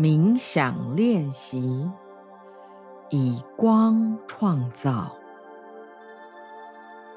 [0.00, 1.86] 冥想练习，
[3.10, 5.14] 以光创造。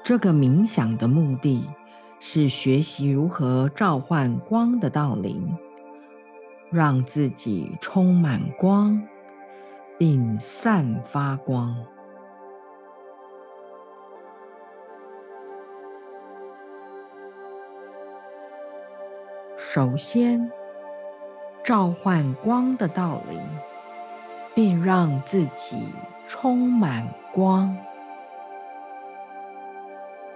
[0.02, 1.66] 这个冥想的目的
[2.20, 5.56] 是学习如何召唤光的道灵，
[6.70, 9.02] 让自己充满光，
[9.98, 11.74] 并散发光。
[19.56, 20.52] 首先。
[21.64, 23.40] 召唤光的到临，
[24.54, 25.88] 并让自己
[26.28, 27.74] 充满光，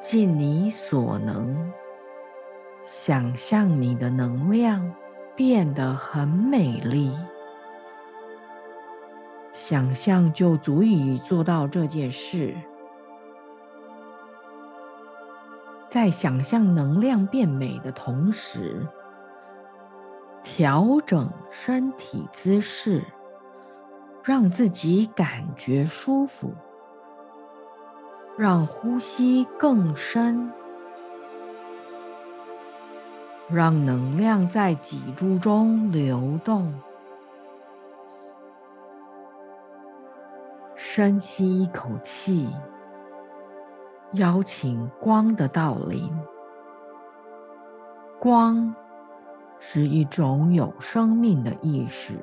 [0.00, 1.70] 尽你所能，
[2.83, 4.91] 想象你的能量
[5.36, 7.12] 变得很美丽。
[9.52, 12.56] 想象就足以做到这件事。
[15.91, 18.89] 在想象能量变美的同时。
[20.42, 23.05] 调整身体姿势，
[24.22, 26.53] 让自己感觉舒服，
[28.36, 30.50] 让呼吸更深，
[33.50, 36.73] 让能量在脊柱中流动。
[40.77, 42.48] 深吸一口气，
[44.14, 46.11] 邀请光的到临，
[48.19, 48.75] 光。
[49.61, 52.14] 是一种有生命的意识，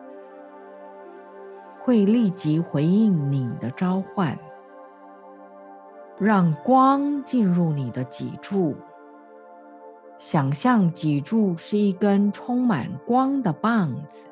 [1.83, 4.38] 会立即回应你的召唤。
[6.17, 8.73] 让光进入你的脊柱，
[10.17, 14.23] 想象脊柱是一根充满光的棒子，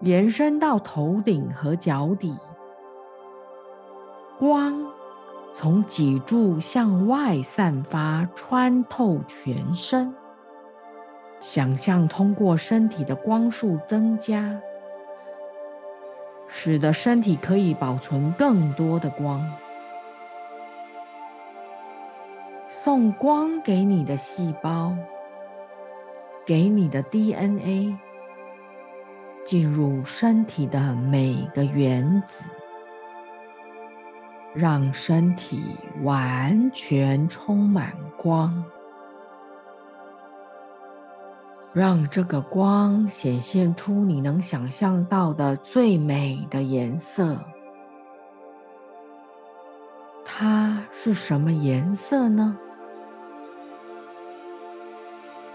[0.00, 2.36] 延伸到头顶和脚底，
[4.36, 4.84] 光
[5.52, 10.12] 从脊柱向外散发，穿透全身。
[11.40, 14.60] 想象通过身体的光束增加，
[16.48, 19.50] 使得身体可以保存更多的光。
[22.68, 24.94] 送光给你的细胞，
[26.44, 27.96] 给你的 DNA，
[29.44, 32.44] 进入身体的每个原子，
[34.54, 35.62] 让身体
[36.02, 38.64] 完全充满光。
[41.72, 47.38] 让这个光显现出你能想象到的最美的颜色。
[50.24, 52.58] 它是什么颜色呢？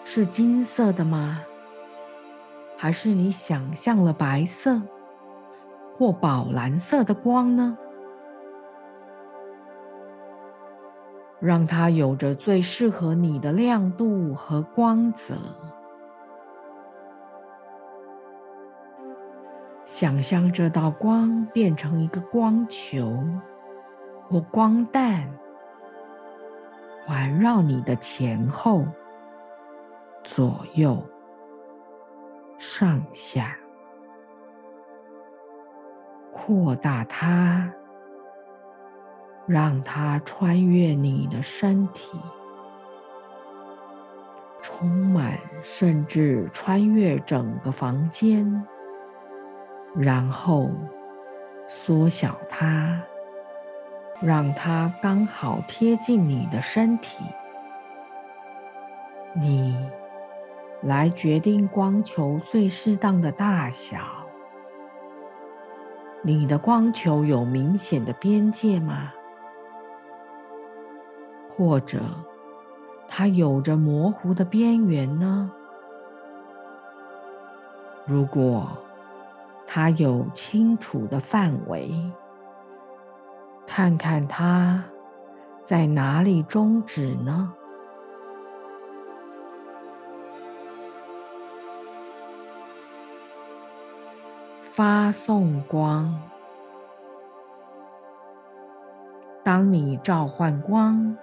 [0.06, 1.42] 是金色的吗？
[2.78, 4.82] 还是你想象了白色
[5.98, 7.78] 或宝蓝色的光呢？
[11.42, 15.36] 让它有着最适合你的亮度和光泽。
[19.86, 23.24] 想象这道光变成一个光球
[24.28, 25.30] 或光弹，
[27.06, 28.84] 环绕你的前后、
[30.24, 31.08] 左右、
[32.58, 33.56] 上下，
[36.32, 37.72] 扩大它，
[39.46, 42.20] 让它穿越你的身体，
[44.64, 48.66] 充满，甚至穿越整个房间。
[49.98, 50.70] 然后
[51.68, 53.02] 缩小它，
[54.22, 57.24] 让它刚好贴近你的身体。
[59.34, 59.90] 你
[60.82, 63.98] 来决定光球最适当的大小。
[66.22, 69.12] 你的光球有明显的边界吗？
[71.56, 72.00] 或者
[73.08, 75.52] 它有着模糊的边缘呢？
[78.06, 78.68] 如果
[79.68, 81.92] 它有清楚的范围，
[83.68, 84.84] 看看它
[85.64, 87.54] 在哪里终止呢？
[94.72, 96.14] 发送光。
[99.44, 101.16] 当你召唤光，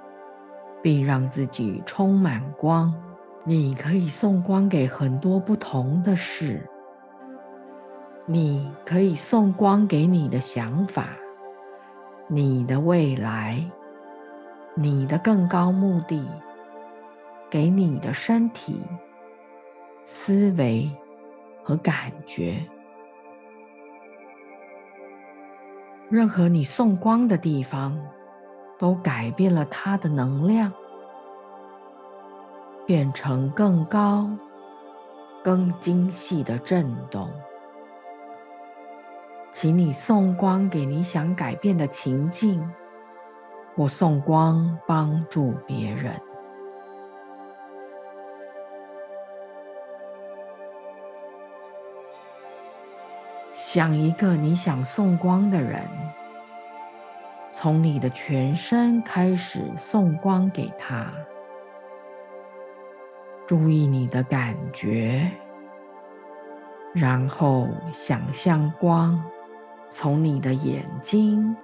[0.80, 2.94] 并让自己充满光，
[3.44, 6.68] 你可以送光给很多不同的事。
[8.24, 11.08] 你可以送光给你的想法、
[12.28, 13.60] 你的未来、
[14.74, 16.24] 你的更高目的，
[17.50, 18.80] 给你的身体、
[20.04, 20.88] 思维
[21.64, 22.64] 和感觉。
[26.08, 27.98] 任何你送光的地方，
[28.78, 30.72] 都改变了它的能量，
[32.86, 34.30] 变成更高、
[35.42, 37.28] 更精细的震动。
[39.52, 42.68] 请你送光给你想改变的情境，
[43.76, 46.14] 或送光帮助别人。
[53.52, 55.82] 想一个你想送光的人，
[57.52, 61.12] 从你的全身开始送光给他。
[63.46, 65.30] 注意你的感觉，
[66.94, 69.22] 然后想象光
[69.94, 71.54] 从你的眼睛、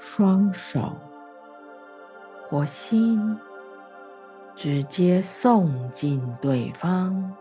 [0.00, 0.96] 双手
[2.48, 3.38] 或心
[4.56, 7.32] 直接送进对方。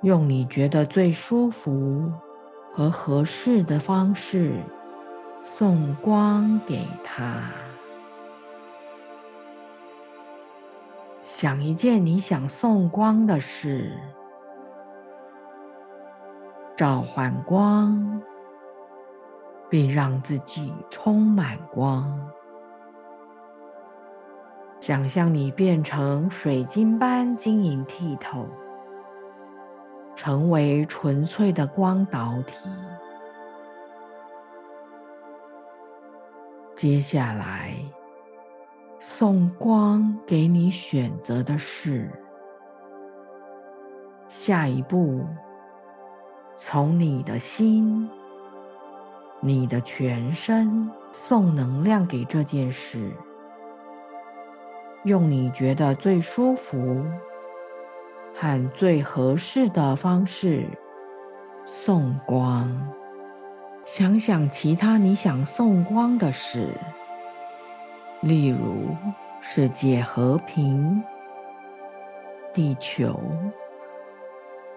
[0.00, 2.10] 用你觉得最舒服
[2.72, 4.54] 和合适的方式
[5.42, 7.42] 送光给他。
[11.22, 13.92] 想一件你想送光的事，
[16.76, 18.20] 召唤光，
[19.70, 22.30] 并让自己充满光。
[24.80, 28.46] 想象你变成水晶般晶莹剔透。
[30.14, 32.68] 成为纯粹的光导体。
[36.76, 37.74] 接下来，
[39.00, 42.08] 送光给你选择的事。
[44.28, 45.24] 下一步，
[46.56, 48.08] 从你的心、
[49.40, 53.10] 你的全身送能量给这件事，
[55.04, 57.04] 用你觉得最舒服。
[58.34, 60.66] 和最合适的方式
[61.66, 62.88] 送光。
[63.84, 66.68] 想想其他你想送光的事，
[68.22, 68.96] 例如
[69.42, 71.04] 世界和平、
[72.54, 73.20] 地球、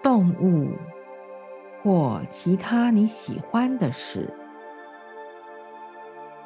[0.02, 0.68] 动物
[1.86, 4.28] 或其他你喜欢的事。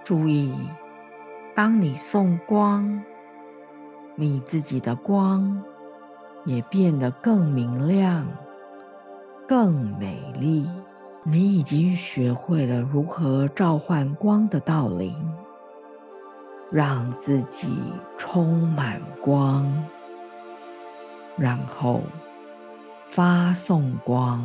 [0.05, 0.55] 注意，
[1.55, 3.03] 当你送光，
[4.17, 5.65] 你自己的光。
[6.47, 8.27] 也变得更明亮、
[9.47, 10.67] 更美丽。
[11.23, 15.15] 你已经学会了如何召唤光的道理，
[16.71, 17.69] 让自己
[18.17, 19.71] 充满光，
[21.37, 22.01] 然后
[23.11, 24.43] 发送光。